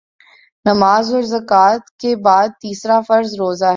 [0.65, 3.69] نماز اور زکوٰۃ کے بعدتیسرا فرض روزہ ہے